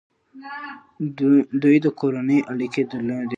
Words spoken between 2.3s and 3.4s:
اړیکې درلودې.